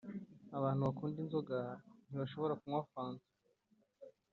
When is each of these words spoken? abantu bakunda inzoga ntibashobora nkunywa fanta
abantu 0.57 0.81
bakunda 0.87 1.17
inzoga 1.23 1.57
ntibashobora 2.09 2.53
nkunywa 2.57 2.83
fanta 2.91 3.27